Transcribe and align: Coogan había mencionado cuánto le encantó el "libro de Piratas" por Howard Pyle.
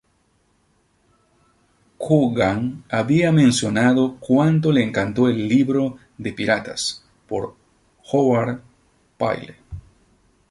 Coogan 1.99 2.83
había 2.89 3.31
mencionado 3.31 4.17
cuánto 4.19 4.71
le 4.71 4.83
encantó 4.83 5.27
el 5.29 5.47
"libro 5.47 5.97
de 6.17 6.33
Piratas" 6.33 7.05
por 7.27 7.55
Howard 8.11 8.63
Pyle. 9.19 9.57